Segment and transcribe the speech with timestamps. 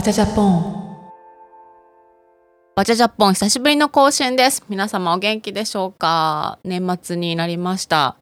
[0.00, 1.10] バチャジャポン。
[2.74, 4.64] バチャジャポン久しぶりの更新です。
[4.70, 6.58] 皆様お元気でしょうか？
[6.64, 8.16] 年末になりました。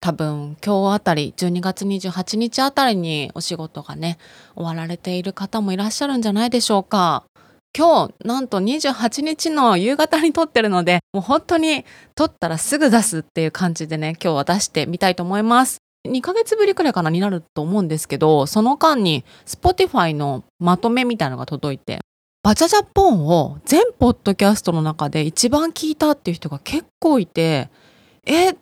[0.00, 4.18] 多分今日あたり12月28日あたりにお仕事がね
[4.54, 7.24] 終わられている方もいらっしゃるんじゃないでしょうか。
[7.76, 11.84] 今日なんと28日の夕方に撮ってるのでもう本当に
[12.14, 15.78] 撮ったらすぐ出すっていう感じでね今日は出してみたいと思います。
[16.06, 22.00] 2ヶ月ぶりくらいかなになると思うんですけどその間に Spotify のまとめみたいのが届いて
[22.42, 27.70] バチャジャポンを全ポッドキャストの中で一番聞いたっていう人が結構いて
[28.24, 28.54] え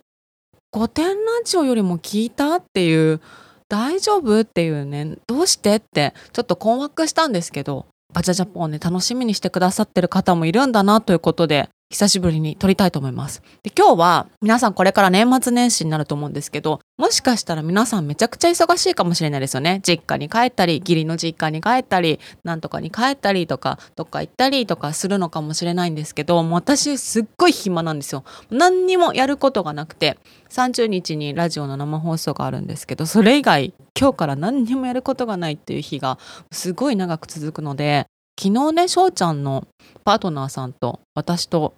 [0.71, 1.15] 御殿ラ
[1.45, 3.21] ジオよりも聞いたっていう
[3.69, 13.41] 大丈夫っていうねどうしてってちょっと困惑したんですけどバチャジャポンをね、楽しみにしてくださってる方もいるんだなということで、久しぶりに撮りたいと思います。
[13.63, 19.79] で、今日は皆さんこれから年末年始になると思うんですけど、もしかしたら皆さんめちゃくちゃ忙しいかもしれないですよね。
[19.81, 28.25] 実家に帰ったり、義理の実家に帰ったり、なんとかに帰ったりとか、どっか行ったりとかするのかもしれないんですけど、もう私すっごい暇なんですよ。
[28.49, 30.17] 何にもやることがなくて、
[30.49, 36.17] 30日にラジオの生放送があるんですけど、それ以外、今日から何にもやることがないっていう日が
[36.51, 38.07] すごい長く続くので、
[38.39, 39.65] 昨日ね翔ちゃんの
[40.03, 41.73] パートナーさんと私と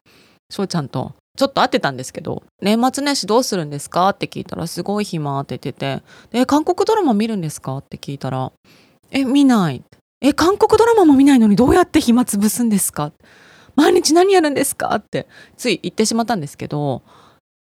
[0.49, 4.09] 翔ちゃんとちょっと会ってたんですけど年末年始どうするんですか？
[4.09, 7.77] って聞いたらすごい暇って言っててで韓国ドラマ見るんですか？
[7.77, 8.51] って聞いたら
[9.11, 9.83] え見ない
[10.19, 13.11] え韓国ドラマも見ないのにどうやって暇つぶすんですか
[13.75, 14.95] 毎日何やるんですか？
[14.95, 17.03] ってつい言ってしまったんですけど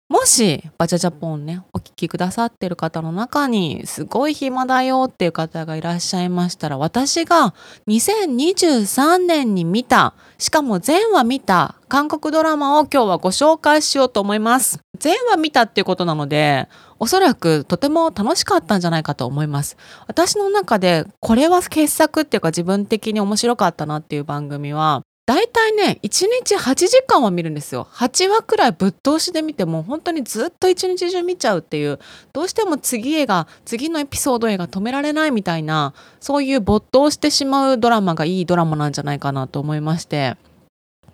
[0.08, 7.56] もしバチャジャポンねお聞きくださってる方の中にすごい暇だよっていう方がいらっしゃいましたら私が
[7.88, 14.80] 2023年に見たしかも全話見た韓国ドラマを今日はご紹介しようと思います。
[15.00, 16.68] 全話見たっていうことなので
[17.00, 19.76] おそらくとても楽しかったんじゃないかと思います。
[20.08, 27.88] 私の中でこれは傑作っていうか自分的に面白かったなっていう番組は大体ね1日8時間は見るんですよ。
[27.94, 31.98] 8話くらいぶっ通しで見ても本当にずっと一日中見ちゃうっていう
[32.32, 40.38] どうしても次へが次のエピソードへが止められないみたいなそういう没頭してしまうドラマがいいドラマなんじゃないかなと思いまして。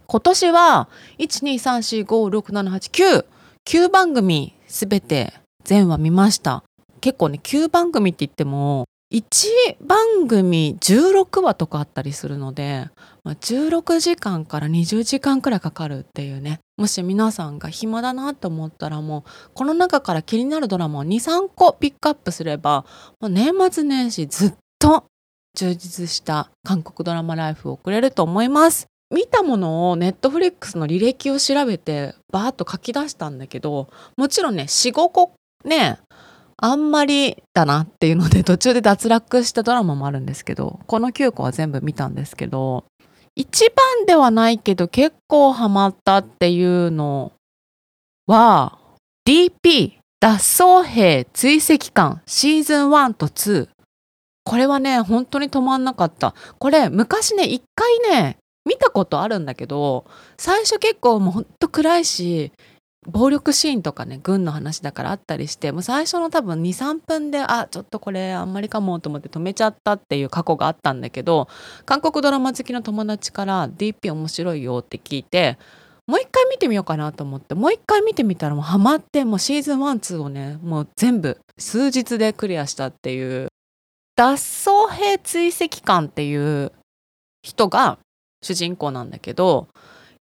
[0.08, 0.90] 今年は
[1.20, 3.26] 123456789
[3.66, 5.34] 9番組すべて
[5.64, 6.66] 全話見ました。
[7.00, 12.90] 結構ね9番組って言っても1番組16話とかあったりするので、
[13.26, 16.60] まあ、16時間から20時間くらいかかるっていうね。
[16.78, 22.86] もし皆さんが暇だなと思ったらもうこの中から気になるドラマを23個ピックアップすれば
[23.22, 25.04] 年末年始ずっと
[25.56, 28.88] 充実した韓国ドラマライフを送れると思います。
[29.14, 35.34] 見たものをネットフリックスの履歴を調べてバーッと書き出したんだけどもちろんね45個
[35.66, 36.00] ね
[36.64, 42.86] あんまりだなっていうので途中で脱落したドラマもあるんですけどこの9個は全部見たんですけど
[43.36, 47.32] 一番ではないけど結構ハマったっていうの
[48.28, 48.78] は
[49.28, 53.68] DP 脱走兵追跡艦シーズン1と2
[54.44, 56.36] これはね本当に止まんなかった。
[56.60, 60.06] これ昔ね一回ね見たことあるんだけど
[60.38, 62.52] 最初結構もうほんと暗いし
[63.08, 71.48] 暴力シーンとかね軍の話だからあったりしてもう最初の多分23分であちょっとこれあんまりかもと思って止めちゃったっていう過去があったんだけど
[71.86, 75.58] 韓国ドラマ好きの友達から DP 面白いよって聞いて
[76.06, 83.48] もう一回見てみようかなと思ってもう一回見てみたらもうハマってもうシーズン12をねもう全部数日でクリアしたっていう
[84.16, 86.72] 脱走兵追跡官っていう
[87.42, 87.98] 人が
[88.44, 89.70] 主人公なんだけど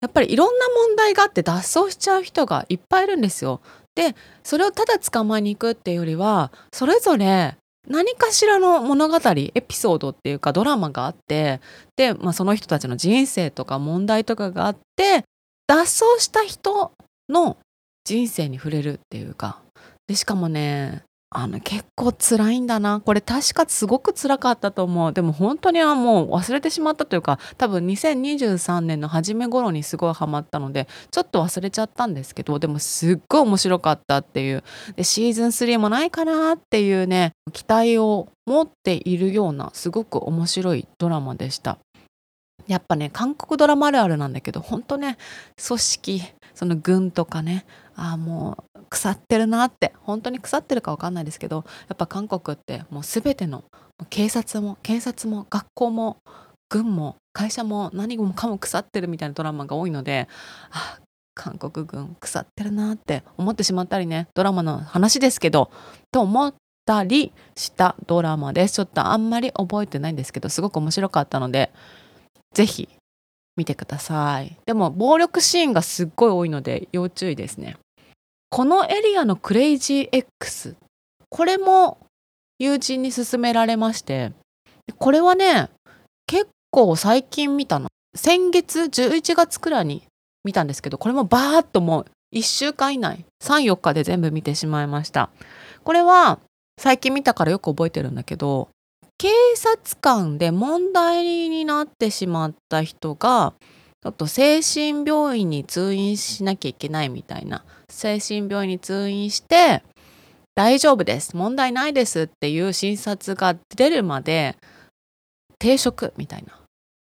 [0.01, 3.61] やっぱりいろんな問題があって脱走しちゃう人がいっぱいいるんですよ。
[3.95, 7.57] でそれをただ捕まえに行くっていうよりはそれぞれ
[7.89, 11.61] 何かしらの物語エピソードっていうかドラマがあって
[11.97, 15.25] で、まあ、その人たちの人生とか問題とかがあって
[15.67, 16.93] 脱走した人
[17.29, 17.57] の
[18.05, 19.61] 人生に触れるっていうか
[20.07, 21.03] でしかもね
[21.33, 23.01] あの結構辛いんだな。
[23.01, 25.13] これ確かすごく辛かったと思う。
[25.13, 34.65] でも本当にはもう忘れてしまったというか多分2023年の初め頃にすごいハマったのでちょっと忘れちゃったんですけどでもすっごい面白かったっていう。
[34.97, 41.79] でシーズン3もないかなっていうね期待を持っているようなすごく面白いドラマでした。
[42.67, 45.17] やっぱね韓国ドラマあるあるなんだけど本当ね
[45.65, 46.23] 組織
[46.55, 47.65] その軍とかね
[48.01, 53.63] ああもう腐ってるなって本当に腐ってるか分かんないですけどやっぱ韓国ってもう全ての
[54.09, 56.17] 警察も検察も学校も
[56.71, 60.29] 軍も会社も何もかも腐ってるみたいなドラマが多いので
[60.71, 60.99] あ
[61.35, 65.71] 韓国軍腐ってるなって思ってしまったりねドラマの話ですけど
[66.11, 66.55] と思っ
[66.87, 68.77] たりしたドラマです。
[68.77, 71.71] ちょっとあんまり覚えてないんですけどすごく面白かったので
[72.55, 72.89] 是非
[73.57, 74.57] 見てください。
[74.65, 77.77] でも暴力シーンがすっごい多いので要注意ですね。
[78.51, 80.77] このエリアのクレイジー X
[81.29, 81.99] これも
[82.59, 84.33] 友人に勧められまして
[84.99, 85.71] これはね
[86.27, 87.89] 結構最近見たの。
[88.17, 90.03] 先月11月くらいに
[90.43, 92.07] 見たんですけどこれもバーッともう
[92.37, 95.31] 1週間以内34日で全部見てしまいました。
[95.85, 96.41] これは
[96.77, 98.69] 最近見たからよく覚えてるんだけど
[99.17, 103.53] 警察官で問題になってしまった人が
[104.03, 107.65] ちょっと精神病院に通院しなきゃいけないみたいな。
[107.91, 109.83] 精神病院に通院して
[110.55, 111.37] 大丈夫です。
[111.37, 114.57] 問題ないですっていう診察が出るまで
[115.59, 116.59] 定職みたいな。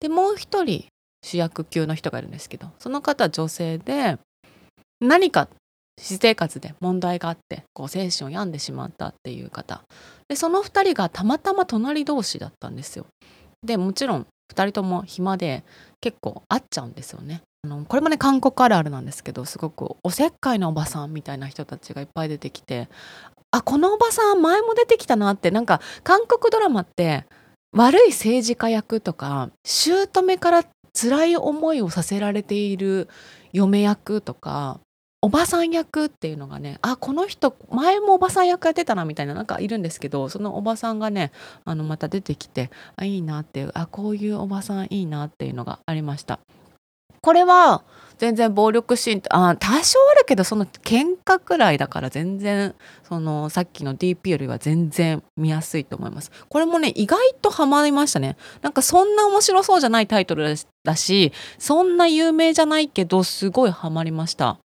[0.00, 0.84] でもう一人
[1.24, 4.18] 主役級の人がいるんですけどその方は女性で
[5.00, 5.48] 何か
[5.98, 9.82] 私生活で問題があってこう精神を病んでしまったっていう方。
[10.28, 13.06] でその2人がたまたま隣同士だったんですよ。
[13.62, 15.64] でもちろん2人とも暇で
[16.00, 17.42] 結構会っちゃうんですよね。
[17.64, 22.88] あのこれもね韓国あるあるなんですけどすごくおせっかいなおばさんみたいな人たちがいっぱい出てきて
[23.52, 27.24] あこのおばさん前も出てきたなってなんか韓国ドラマって
[27.72, 33.08] 悪い政治家役とか姑から辛い思いをさせられている
[33.52, 34.80] 嫁役とか
[35.24, 41.30] おばさん役っていうのがねあこの人前もおばさん役やってたなみたいななんかいるんですけどそのおばさんがね
[41.64, 46.40] あのまた出てきてあいいなっていうあこういうおばさんいいなっていうのがありました。
[47.20, 47.84] これは
[48.18, 56.32] 全然暴力シーンあ多少あるけどその喧嘩くらいだから全然そのさっきの DP よりは全然見やすいと思います。
[56.48, 58.36] これもね意外とハマりましたね。
[58.60, 60.52] なんかそんな面白そうじゃないタイトル
[60.82, 64.58] だしそんな有名じゃないけどすごいハマりました。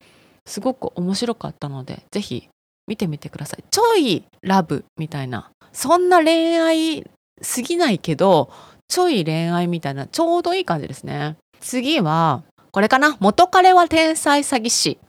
[0.47, 2.49] すごく面白かったので是非
[2.87, 3.63] 見てみてください。
[3.69, 5.51] ちょいラブみたいな。
[5.73, 7.05] そんな恋愛
[7.41, 8.49] すぎないけど
[8.87, 10.07] ちょい恋愛みたいな。
[10.07, 11.35] ちょうどいい感じですね。
[11.59, 13.17] 次はこれかな。
[13.19, 14.99] 元彼は天才詐欺師。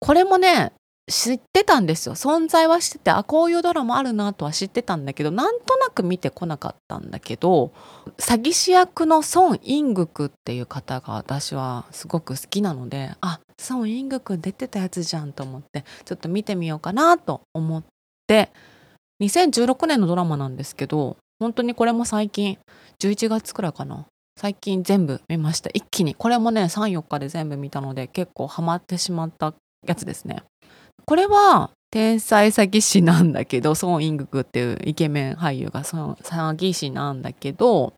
[0.00, 0.72] これもね、
[1.08, 2.14] 知ってたんですよ。
[2.14, 7.72] 存在はしてて、あ、こういうドラマあるなとは知ってたんだけど、なんとなく見てこなかったんだけど、
[8.18, 17.84] 詐欺師役のソン・イングクっていう方が私はすごく好きなので、あ、ソン・イングク出てたやつじゃんと思って、ちょっと見てみようかなと思っ
[18.26, 18.50] て、
[19.22, 22.58] 2016年のドラマなんですけど、本当にこれも最近、
[23.02, 24.06] 11月くらいかな。
[24.38, 29.52] 最近全部見ました一気にこれもね34日で全部見たので結構ハマってしまった
[29.84, 30.44] やつですね
[31.04, 37.94] これは天才詐欺師なんだけどソン・イングクっていうイケメン俳優がその詐欺師なんだけど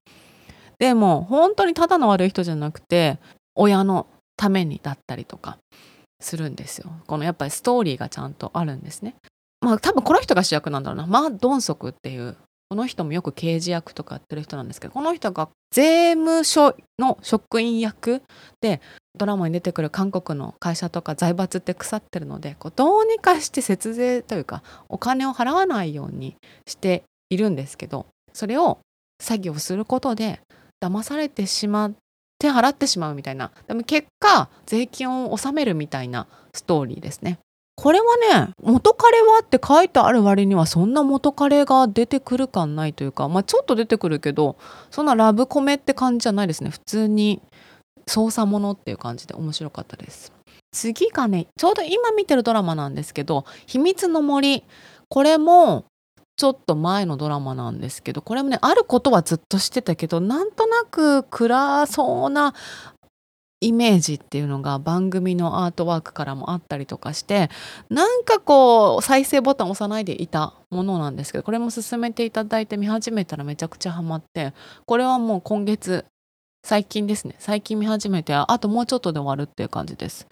[0.78, 3.18] でも本当にただの悪い人じゃなくて
[3.54, 4.06] 親の
[4.36, 5.58] ためにだったりとか
[6.20, 6.90] するんですよ。
[7.06, 9.16] このやっぱりストーリーがちゃんとあるんですね。
[9.60, 11.06] まあ多分この人が主役なんだろうな。
[11.06, 12.36] マ・ドンソクっていう
[12.70, 18.22] この人もよく刑事役とかやってる人なんですけどこの人が税務署の職員役
[18.60, 18.80] で
[19.18, 28.78] ドラマに出てくる韓国の会社とか財閥って腐ってるのでこうどうにかして節税というかお金を払わないようにしているんですけどそれを
[29.20, 30.40] 詐欺をすることで
[30.80, 31.92] 騙されてしまっ
[32.38, 37.40] て払ってしまうみたいなでも結果税金を納めるみたいなストーリーですね。
[37.80, 44.58] これはね元彼はって書いてある割にはそんな元彼が出てくる感ないというかまあちょっと出てくるけど
[44.90, 46.68] そんなラブコメって感じじゃないですね。
[46.68, 47.40] 普通に
[48.06, 50.30] 捜査ものっていう感じで面白かったです。
[50.72, 54.62] 次がねちょうど今見てるドラマなんですけど「秘密の森」
[55.08, 55.86] これも
[56.36, 62.52] ちょっと前のドラマなんですけどこれもねあることはずっとしてたけどなんとなく暗そうな
[63.60, 67.50] イメージっていうのが番組のアートワークからもあったりとかして
[67.90, 74.54] なんかこう再生ボタン押さないでいたものなんですけどこれも進めていただいて見始めたらめちゃくちゃハマって
[74.86, 76.06] これはもう今月
[76.62, 77.36] 最近ですね。
[77.38, 80.26] 最近見始めてあともうちょっとで終わるっていう感じです。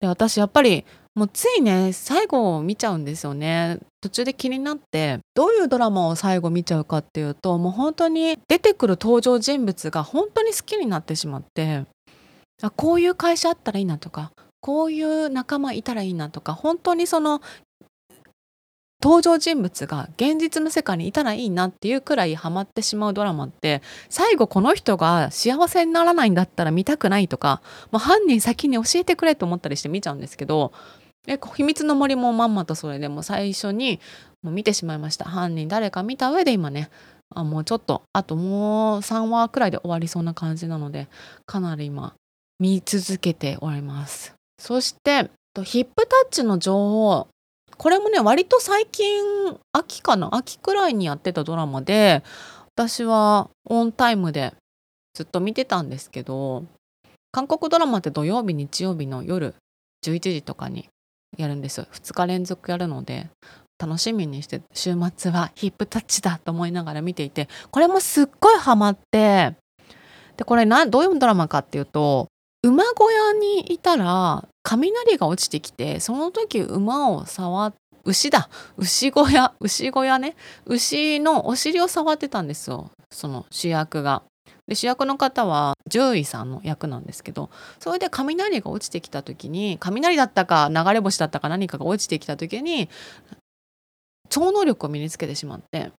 [0.00, 0.84] で私やっぱり
[1.14, 3.78] もうついね最後を見ちゃうんですよね。
[4.00, 11.84] 途中で気になってどういうドラマを最後見ちゃうかっていうともう本当に出てくる登場人物が本当に好きになってしまって
[12.62, 17.42] あこういう会社あったらいいなとかこういう仲間いたらいいなとか本当にその
[19.02, 30.72] 登場人物が現実の世界にいたらいいなっていうくらいハマってしまうドラマって最後この人が幸せにならないんだったら見たくないとかもう犯人先に教えてくれと思ったりして見ちゃうんですけど
[31.56, 34.00] 秘密の森もまんまとそれでも最初に
[34.44, 35.24] 見てしまいました。
[35.24, 36.90] 犯人誰か見た上で今ね
[37.34, 41.08] もうちょっとあともう3話くらいで終わりそうな感じなので
[41.46, 42.14] かなり今
[42.62, 44.34] 見続けております。
[44.56, 45.28] そして
[45.64, 47.26] ヒップタッチの女王
[47.76, 49.20] これもね割と最近
[49.72, 50.32] 秋かな？
[50.32, 52.22] 秋くらいにやってたドラマで
[52.76, 54.54] 私はオンタイムで
[55.14, 56.64] ずっと見てたんですけど
[57.32, 59.56] 韓国ドラマって土曜日日曜日の夜
[60.06, 60.88] 11時とかに
[61.36, 61.80] やるんです。
[61.80, 63.26] 2日連続やるので
[63.80, 69.56] 楽しみにして週末はヒップタッチだと思いながら見ていてこれもすっごいハマって
[70.36, 72.28] でこれどういうドラマかっていうと
[72.62, 78.48] 馬小屋にいたら雷が落ちてきてその時馬を触っ牛だ。
[78.76, 80.34] 牛小屋牛小屋ね。
[80.66, 82.90] 牛のお尻を触ってたんですよ。
[83.10, 84.22] その主役が。
[84.66, 92.88] で主役の方は獣医さんの役なんですけどそれで雷が落ちてきた時に雷だったか流れ星だったか何かが落ちてきた時に
[94.30, 95.92] 超能力を身につけてしまって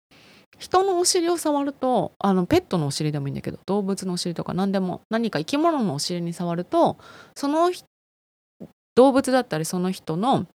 [0.62, 6.99] 人のお尻を触るとあのペットのお尻でもいいんだけど動物のお尻とか何でも何か生き物のお尻に触ると
[7.35, 7.73] その
[8.95, 10.47] 動物だったりその人の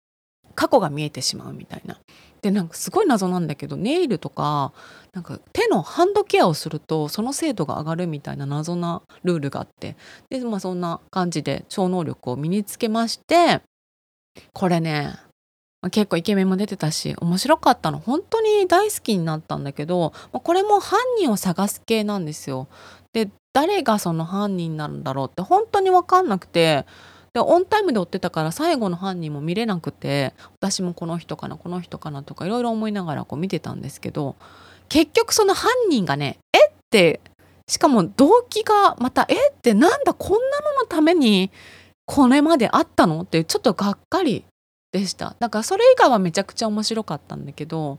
[0.54, 1.98] 過去が見えてしまうみたいな。
[2.40, 4.72] でなんかすごい謎なんだけどネイルとか
[5.12, 9.96] なんか手のハンドケアをするとその精度が上がるみたいな謎なルールがあって
[10.30, 13.62] でまあそんな感じで超能力を身につけまして
[14.52, 15.16] これね
[15.90, 22.68] 結構イケメンも出てたし面白かったの本当に大好きになったんだけどこれも犯人を探す系なんですよ。
[23.12, 26.84] で誰がその犯人なんだろうって本当に分かんなくて
[27.32, 34.36] でオンタイムで追ってたから最後の犯人も見れなくて私もこの人かなこの人かなとかいろいろ思いながらこう見てたんですけど
[34.88, 37.20] 結局その犯人がねえって
[37.68, 41.50] しかも動機がまたえってなんだこんなののために
[42.06, 44.44] これまであったのってちょっとがっかり
[44.92, 45.36] でした。
[45.38, 47.98] だからそれ以外はめちゃくちゃ面白かったんだけど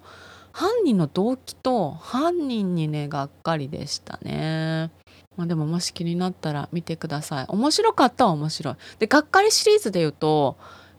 [0.52, 4.92] 犯人の動機と犯人にねがっかりでしたね。
[5.36, 7.46] まあ、でももし気になったら見てください。
[7.48, 8.76] 面白かったは面白い。
[9.00, 10.58] でがっかりシリーズで言うと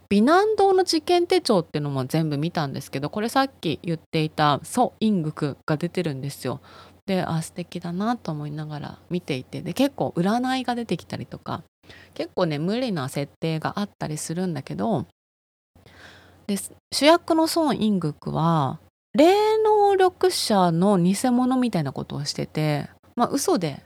[0.08, 6.60] 美南堂の事件手帳っていうのも全部見たんですけどこれさっき言っていたソ・イングクが出てるんですよ。
[7.04, 11.62] であ素敵だなと思いながら見ていてで結構占いが出てきたりとか
[12.14, 15.06] 結構ね無理な設定があったりするんだけど
[16.48, 16.56] で
[16.92, 18.80] 主役のソン・イングクは
[19.14, 23.82] 霊能力者の偽物みたいなことをしててまあ嘘で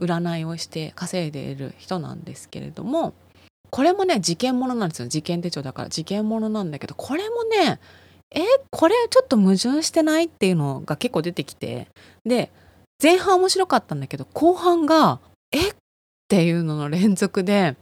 [0.00, 3.14] 占いをして稼いでいる人なんですけれども
[3.70, 5.08] これもね事件ものなんですよ。
[5.08, 7.80] 事件手帳だから事件ものなんだけどこれもね
[8.30, 11.88] えこれちょっと矛盾してないっていうのが結構出てきて
[12.24, 12.52] で
[13.02, 15.70] 前半面白かったんだけど後半がえ？
[15.70, 15.74] っ
[16.28, 17.74] ていうのの連続で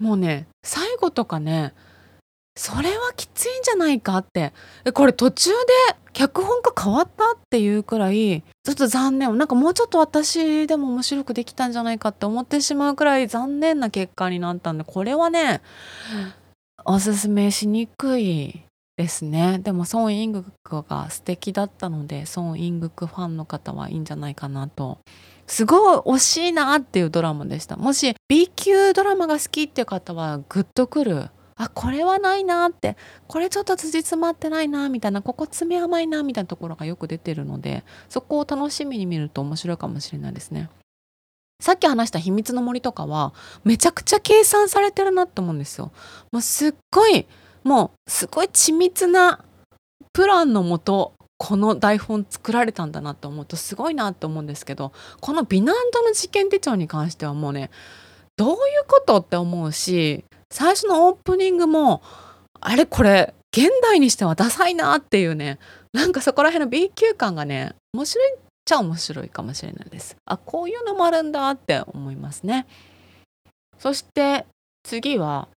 [0.00, 1.74] もうね最後とかね
[2.60, 4.52] それはきついんじゃないかって。
[4.92, 5.56] これ途中で
[6.12, 9.38] 脚本が変わったっていうくらいちょっと残念。
[9.38, 15.62] なんかもうちょっと私でも面白くできたんじゃないかって思ってしまうくらい残念な結果になったんでこれはね
[16.84, 18.60] おすすめしにくい
[18.98, 19.58] ですね。
[19.60, 24.98] でもソン・イングクが素敵だったのでソン・イングクファンの方はいいんじゃないかなと。
[25.46, 27.78] すごい惜しいなっていうドラマでした。
[27.78, 32.96] もし B 級ドラマが好きっていう方はグッとくるあこれはないなって
[33.28, 40.70] これちょっと辻詰まってないなみたいなここ詰め甘いなみたいなところがよく出てるのでそこを楽しみに見ると面白いかもしれないですね。
[41.60, 45.92] さっき話した秘密の森とかはめちゃくちゃ計算されてるなって思うんですよ。
[46.32, 47.26] もうすっごい
[47.62, 49.44] もうすごい緻密な
[50.14, 57.70] プランのもとこの台本作られたんだなって思うとすごいなって思うんですけどこの美難度の事件手帳に関してはもうね
[58.38, 58.56] どういう
[58.88, 62.02] ことって思うし最初のオープニングも
[62.60, 65.58] あれこれ現代にしてはダサいなっていうね
[65.92, 70.16] なんかそこら辺の B 級感がね面白いっちゃ面白いかもしれないです。
[70.24, 72.66] あこういうのもあるんだって思いますね。
[73.78, 74.46] そして
[74.84, 75.48] 次は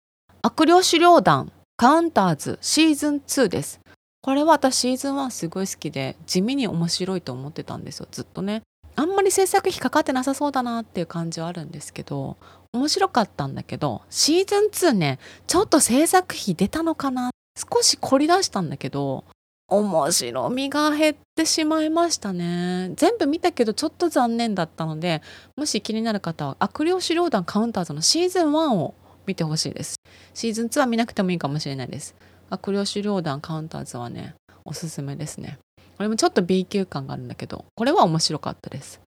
[0.41, 3.79] 悪霊狩猟団カウンターズシーズン2です。
[4.21, 8.63] これは私シーズン1すごい好きで地味に面白いと思ってたんですよずっとね。
[8.95, 12.37] あんまり制作費かかってなさそうだなっていう感じはあるんですけど
[12.73, 17.29] 面白かったんだけどシーズン2ねちょっと制作費出たのかな？
[17.55, 19.23] 少し凝り出したんだけど
[19.67, 22.91] 面白みが減ってしまいましたね。
[22.95, 25.21] 全部見たけどちょっと残念だったので
[25.55, 29.95] もし気になる方は悪霊資料団カウンターズのシーズン1を見てほしいです。
[30.33, 32.15] シーズン2は見なくてもいいかもしれないです。
[32.49, 34.33] 悪霊資料団カウンターズはね
[34.65, 35.59] おすすめですね。
[35.95, 38.99] これもちょっと B 級感があるんだけどこれは面白かったです。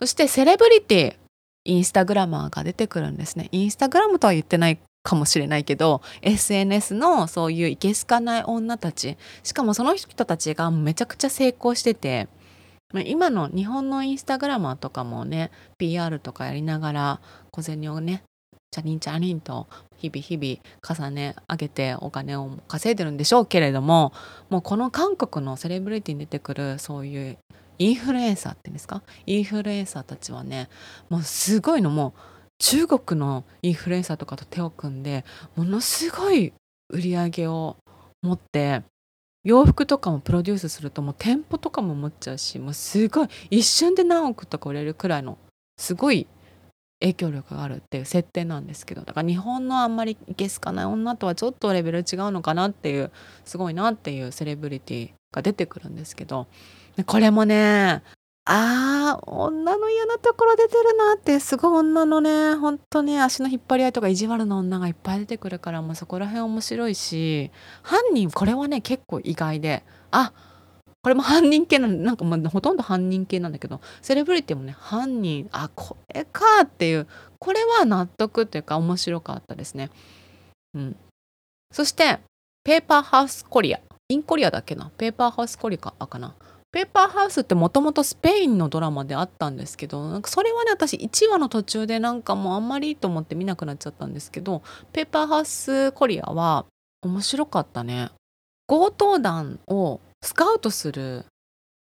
[0.00, 1.21] そしてセレブリティ
[1.64, 3.48] インスタグラマーが出てくるんですね。
[3.52, 12.28] インスタグラムとは言ってないかもしれないけど SNS のそういういけすかない女たちしかもその人たちがめちゃくちゃ成功してて
[13.06, 18.22] 今の日本のインスタグラマーとかもね PR とかやりながら小銭をね
[18.70, 19.66] チャリンチャリンと
[19.98, 24.12] 日々日々重ね上げてお金を稼いでるんでしょうけれども
[24.50, 27.38] もうこの韓国のセレブリティに出てくるそういう
[27.78, 29.02] インフルエンサーっていうんですか？
[29.26, 30.68] インフルエンサーたちはね
[31.08, 32.20] もうすごいのもう
[32.58, 35.24] 中国のインフルエンサーとかと手を組んで
[35.56, 36.52] ものすごい
[36.90, 37.76] 売り上げを
[38.22, 38.82] 持って
[39.44, 45.38] 洋服とかもプロデュースするともう店舗とかも持っちゃうしもうすごい一瞬で何億とか売れるくらいの
[45.78, 46.28] すごい
[47.00, 53.10] 影響力があるっていう設定なんですけどだから日本のあんまりいけすかない女とはちょっとレベル違うのかなっていう
[53.44, 56.46] すごいなっていうセレブリティが出てくるんですけど
[57.06, 58.02] これもね
[58.44, 67.50] あー女の嫌なところ出てるなってすごい女のねほんとね足の引っ張り合いとか意地悪な女がいっぱい出てくるからもうそこら辺面白いし
[67.82, 70.32] 犯人これはね結構意外であ
[71.02, 77.06] これも犯人系なんなんかまあほとんど犯人系なんだけどセレブリティもね犯人あこれかっていう
[77.38, 79.90] これは納得っていうか面白かったですね。
[80.74, 80.96] うん、
[81.72, 82.18] そして
[82.64, 83.80] ペーパーハウスコリア。
[84.08, 84.90] インコリアだっけな？
[84.96, 86.34] ペーパーハウスコリアかな。
[86.72, 94.62] ペーパーハウスってもともとスペインのドラマであったんですけどなんかそれはね私1話の途中でなんかもうあんまりいいと思って見なくなっちゃったんですけど
[94.92, 96.64] ペーパーハウスコリアは
[97.02, 98.10] 面白かったね。
[98.68, 101.26] 強盗団をスカウトする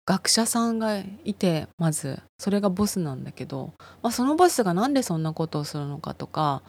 [0.07, 6.61] 学者さんがいてまずそれがボスなんだけど、まあ、そのボスが何でそんなことをするのかとか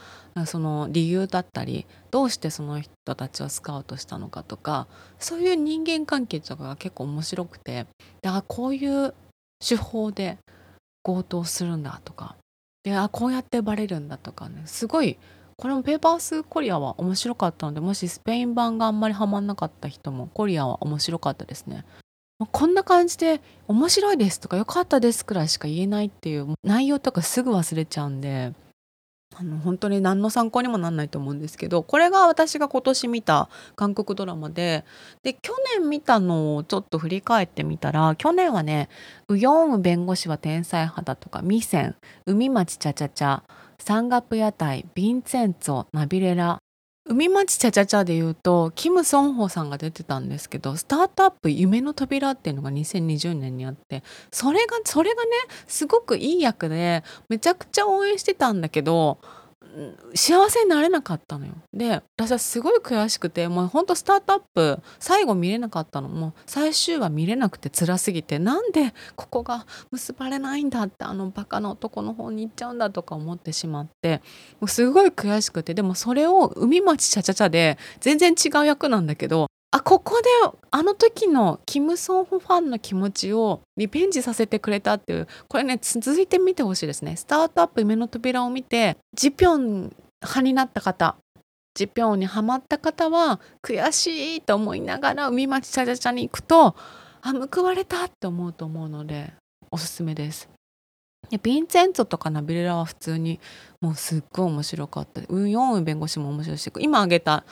[0.46, 4.86] その理由だったりどうしてその人たちをスカウトしたのかとか
[5.18, 7.86] そういう人間関係とかが結構面白くて
[8.22, 9.14] だからこういう
[9.66, 10.38] 手法で
[11.02, 12.36] 強盗するんだとか
[12.84, 15.18] であこうやってバレるんだとかねすごい
[15.58, 21.84] これもペーパースコリアは面白かったのでもしスペイン版があんまりハマんなかった人もコリアは面白かったですね。
[22.44, 28.52] こんな感じで面白いですとか良かったですくらいしか言えないっていう内容とかすぐ忘れちゃうんで。
[29.38, 34.84] あの本当に何の参考にもなんないと思うんですけどこれが私が今年見た韓国ドラマで
[35.24, 38.88] で去年見たのをちょっと振り返ってみたら去年はね
[39.28, 43.42] 「ウヨンウ弁護士は天才派だ」とか「ミセン」「海町チャチャチャ」
[43.78, 46.58] 「サンガプ屋台」「ヴィンセンツォ」「ナビレラ」
[47.08, 55.30] 海町ちゃちゃちゃで言うとキム・ソンホさんが出てたんですけどスタートアップ夢の扉っていうのが2020年にあってそれがそれがね
[55.69, 59.19] すごくいい役でめちゃくちゃ応援してたんだけど
[60.15, 61.52] 幸せになれなかったのよ。
[61.73, 74.23] で私はすごい悔しくてもうほんとスタートアップ最後見れなかったのもう最終話見れなくて辛すぎてなんでここが結ばれないんだってあのバカな男の方に行っちゃうんだとか思ってしまって
[74.60, 80.28] もうすごい悔しくてでもそれを海町ちゃちゃちゃで全然違う役なんだけどあここで
[80.71, 87.15] あの時のキム・ソンホファンの気持ちをリベンジさせてくれたっていうこれね続いて見てほしいですね。
[87.17, 91.17] スタートアップ夢の扉を見てジピョン派になった方。
[91.75, 96.75] ジピョンにはまった方は悔しいと思いながら海町チャチャチャに行くと
[97.21, 99.34] あ報われたって思うと思うので
[99.71, 100.49] おすすめです。
[101.28, 103.41] でヴィンチェンツォとかナビレラは普通に
[103.82, 105.21] もうすっごい面白かった。
[105.28, 107.45] ウン・ヨンウン弁護士も面白いし今挙げた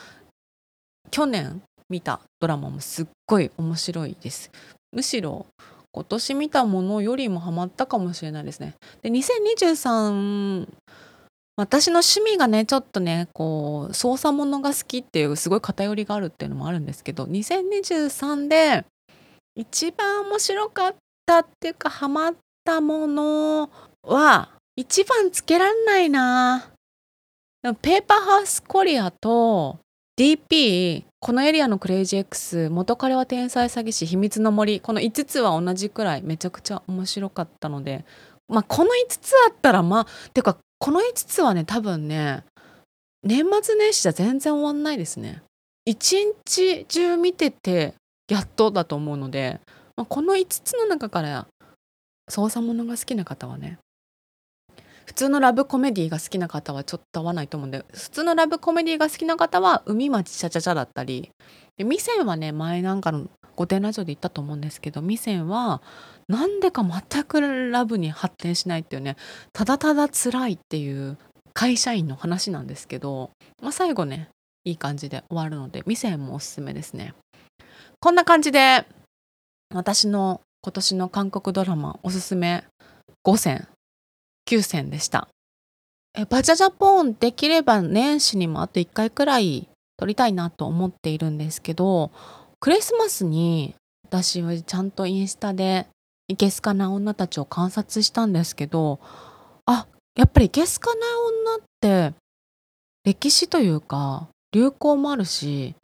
[1.11, 1.61] 去年
[1.95, 4.51] 見たドラマもすっごい面白いです。
[4.93, 5.47] むしろ
[5.93, 8.75] 今年見たものよりもハマったかもしれないですね。
[9.03, 10.67] で2023
[11.57, 18.85] 私の趣味がねちょっとねこう操作ものが好きっていうすごい偏りがあるっていうのもあるんですけど2023で
[19.55, 23.71] 一番面白かったっていうかハマったもの
[24.03, 26.73] は一番つけらんないな
[27.81, 29.79] ペーパーハウスコリアと
[30.19, 34.81] DP このエリアのクレイジー X 元彼は天才詐欺師秘密の森。
[34.81, 38.05] この5つは同じくらいめちゃくちゃ面白かったので。
[38.47, 42.45] まあこの5つあったらまあてかこの5つはね多分ね
[43.23, 45.43] 年末年始じゃ全然終わんないですね。
[45.87, 47.95] 一日中見てて
[48.29, 49.61] やっとだと思うので、
[49.97, 51.47] まあ、この5つの中から
[52.29, 53.79] 操作ものが好きな方はね
[55.14, 61.31] 普通のラブコメディが好きな方はちょっと合わないと思うんで普通のラブコメディが好きな方は海町チャチャチャだったり
[61.79, 65.83] ミセンはね前なんかの御殿ラジオで言ったと思うんですけどミセンは
[66.27, 69.14] なんでか全くラブに発展しないっていうね
[69.53, 71.16] ただただ辛いっていう
[71.53, 73.31] 会社員の話なんですけど、
[73.62, 74.31] まあ、最後ね
[74.64, 77.14] いい感じで終わるのでミセンもおすすめですね。
[78.00, 78.85] こんな感じで
[79.72, 82.64] 私の今年の韓国ドラマおすすめ
[83.24, 83.68] 5選。
[84.47, 85.29] 9選でした。
[86.29, 92.13] バチャジャポンできれば年始にもあと1回くらい撮りたいなと思っているんですけど
[92.61, 95.87] クリスマスに私はちゃんとインスタで
[96.29, 99.01] いけすかな女たちを観察したんですけど
[99.67, 101.01] あやっぱりいけすかな
[101.51, 102.15] 女って
[103.05, 105.75] 歴史というか流行もあるし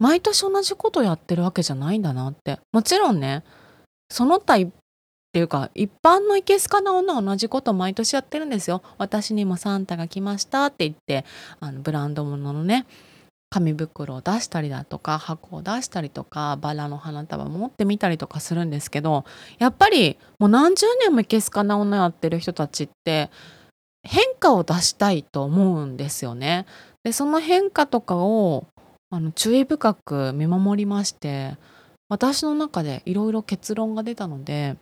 [0.00, 3.44] 毎年同じことやってるわけじゃないんだなってもちろんね
[4.10, 4.58] その他
[5.30, 8.82] っていうか一般のいけすかな女は同じこと毎年やってるんですよ。
[8.98, 11.24] 私にもサンタが来ましたって言って
[11.60, 12.84] あのブランド物ののね
[13.48, 19.24] 紙袋を出したりだとか箱を出したりとかバラの花束持ってみたりとかするんですけど
[19.60, 23.30] やっぱりもう何十年もいけすかな女やってる人たちって
[24.02, 26.66] 変化を出したいと思うんですよね。
[27.04, 28.66] でその変化とかを
[29.10, 31.56] あの注意深く見守りまして
[32.08, 34.76] 私の中でいろいろ結論が出たので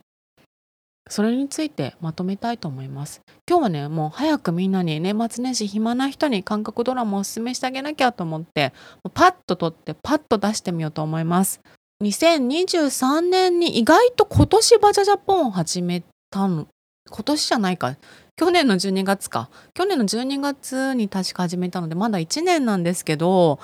[1.09, 3.21] それについてまとめたいと思います。
[3.49, 8.73] 今日はね、もう早くみんなに年末年始暇な人に韓国ドラマをおすすめしてあげなきゃと思って、
[9.15, 11.61] パッと撮ってパッと出してみようと思います。
[12.03, 16.67] 2023年に意外と今年バジャジャポンを始めたの、
[17.09, 17.97] 今年じゃないか。
[18.37, 19.49] 去年の12月か。
[19.73, 23.59] 去年の12月に確か始めたので、まだ1年なんですけど、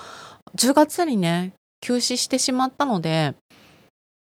[0.56, 3.34] 10月にね、休止してしまったので、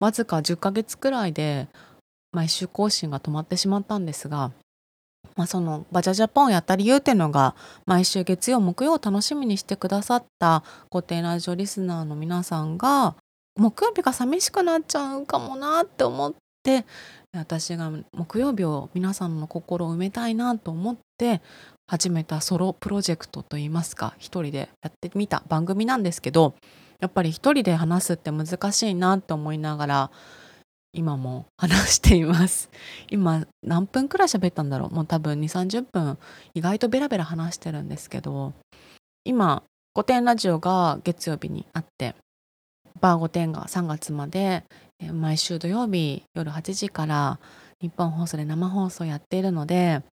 [0.00, 1.68] わずか10ヶ月くらいで
[2.32, 4.52] 毎週更新が止まってしまったんですが、
[5.36, 7.54] まあ、そのバジャジャポンをやった理由っていうのが
[7.86, 13.16] 毎週月曜木曜を楽しみにしてくださった固定ラジオリスナーの皆さんが
[13.56, 16.84] 木曜日が寂しくなっちゃうかもなって思って
[17.34, 21.42] 私が木曜日を皆さんの心を埋めたいなと思って
[21.86, 26.54] 始めたソロプロジェクトといいますか一人でやってみた番組なんですけど
[27.00, 30.10] やっぱり一人で話すって難しいなって思いながら
[30.92, 32.70] 今も話しています。
[33.10, 34.90] 今何分くらい喋ったんだろう？
[34.90, 36.18] もう多分2 3 0分。
[36.54, 38.52] 意外とベラベラ話してるんですけど。
[39.24, 39.62] 今
[39.94, 42.16] 御殿ラジオが月曜日にあって
[43.00, 44.64] バー御殿が3月まで
[45.12, 47.38] 毎週土曜日夜8時から
[47.80, 50.02] 日本放送で生放送やっているので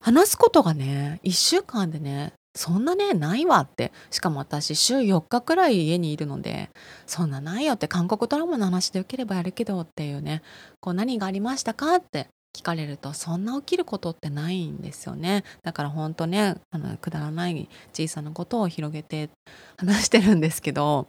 [0.00, 6.70] 話すことがね1週間でねそんなねないわってしかも私週4日くらい家にいるので
[7.06, 10.42] そんなないよって韓国ドラマの話でよければやるけどっていうね
[10.80, 11.94] こう何がありましたか？
[11.96, 19.30] って聞かれるとそんな起きることってないんですよねだからほんとねあのくだらない小さなことを広げて
[19.76, 21.06] 話してるんですけど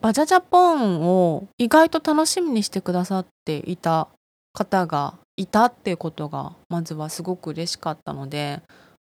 [0.00, 4.08] バジャジャポンを意外と楽しみにしてくださっていた
[4.52, 8.60] 方がいたっていうことがまずはすごく嬉しかったので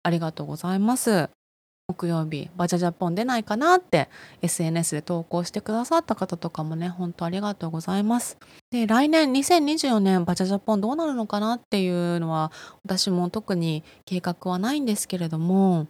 [0.03, 1.29] ありがとうございます。
[1.87, 4.09] 木曜日バジャジャポン出ないかなって
[4.41, 8.37] SNS で投稿してくださった方とかもね本当ありがとうございます。
[8.71, 12.51] で来年2024年バジャジャポンどうなるのかなっていうのは
[12.83, 15.87] 私も特に計画はないんですけれども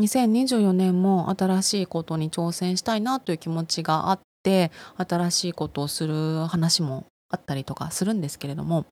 [0.00, 8.84] 2024年も新しいことに挑戦したいなという気持ちがあって新しいことをする話もあったりとかするんですけれども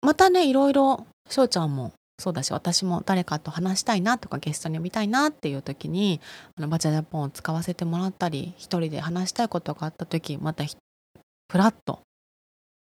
[0.00, 6.20] またねいろいろ翔ちゃんもそうだし私も誰かと話したいなとかゲストに呼びたいなっていう時に
[6.56, 12.00] あのバチャジャポンを使わせてもらったり一人で話したいことがあった時またフラッと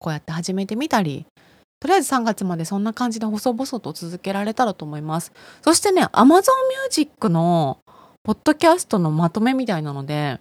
[0.01, 1.27] こうやって始めてみたり
[1.81, 5.33] とりあえず3月までそんな感じで細々と続けられたらと思います。
[5.63, 6.43] そしてね Amazon
[6.87, 7.79] Music の
[8.23, 10.41] ポッドキャストのまとめみたいなので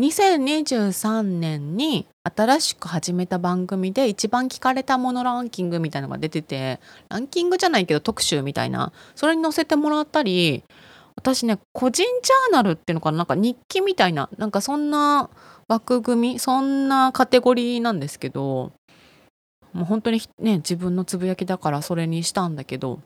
[0.00, 10.64] 2023年に新しく始めた番組で一番聞かれたものランキングみたいなのが出ててランキングじゃないけど特集みたいなそれに載せてもらったり
[11.16, 15.28] 私ね個人ジャーナルっていうのかななんか日記みたいななんかそんな
[15.68, 18.72] 枠組みそんなカテゴリーなんですけど
[19.74, 23.00] もう本当にね自分のつぶやきだからそれにしたんだけど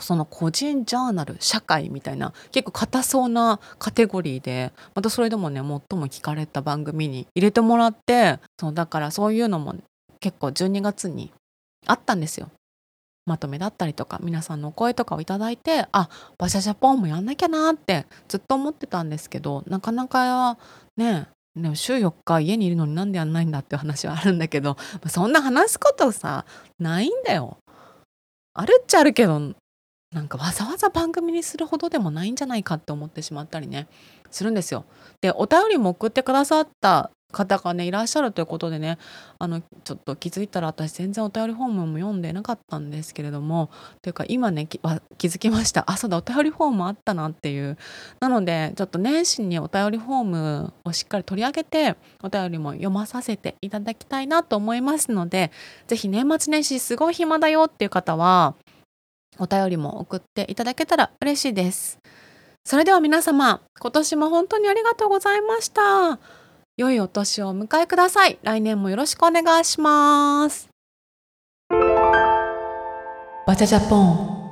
[0.00, 9.74] その個人ジャーナル社会みたいな結構硬そうなカテゴリーでまたそれでもね最も聞かれた番組に入れてもらってそうだからそういうのも
[10.20, 11.32] 結構12月に
[11.86, 12.50] あったんですよ。
[13.26, 20.58] まとめだったりとか皆さんのお声とかをいただいてあバシャジャポンもやんなきゃなってずっと思ってたんですけどなかなか
[20.98, 26.44] ねね週4日家にいるのになんでやんないんだって話はあるんだけどそんな話すことさ
[26.78, 27.56] ないんだよ。
[28.52, 29.54] あるっちゃあるけど
[30.14, 33.88] なんかわざわざ番組にするほどでもないんじゃないかって思ってしまったりね
[34.30, 34.84] するんですよ。
[35.20, 38.96] でお便りも送ってくださった方がねいらっしゃるということでね
[39.38, 43.70] あのちょっと気づいたら私全然お便りフォームも読んでなかったんですけれども
[44.02, 47.76] というか今ね気づきましたあそうだお便りフォームあったなっていう
[48.20, 55.50] なのでちょっと年始にお便りフォームをしっかり取り上げてお便りも読まさせていただきたいなと思いますので
[55.88, 58.54] 是非年末年始すごい暇だよっていう方は
[59.38, 61.98] お便りも送っていただけたら嬉しいです。
[62.64, 66.18] それでは皆様、今年も本当にありがとうございました。
[66.76, 68.38] 良いお年をお迎えください。
[68.42, 70.68] 来年もよろしくお願いします。
[73.46, 74.43] バチャジャポン